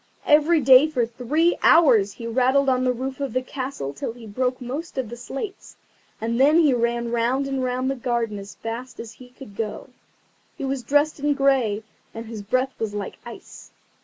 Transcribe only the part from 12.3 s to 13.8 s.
breath was like ice.